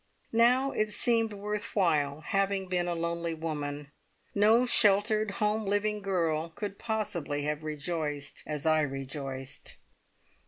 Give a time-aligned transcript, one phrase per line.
[0.33, 3.91] Now it seemed worth while having been a lonely woman.
[4.33, 9.77] No sheltered, home living girl could possibly have rejoiced as I rejoiced.